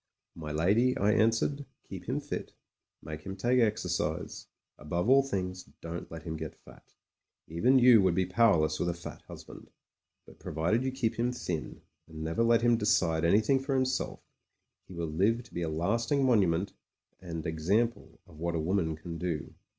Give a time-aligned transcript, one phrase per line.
[0.33, 2.53] "My lady," I answered, "keep him fit;
[3.03, 4.47] make him take exercise:
[4.79, 6.95] above all things don't let him get fat.
[7.47, 9.69] Even you would be powerless with a fat husband.
[10.25, 14.21] But provided you keep him thin, and never let him decide an3rthing for himself,
[14.87, 16.73] he will live to be a last ing monument
[17.19, 19.53] and example of what a woman can do.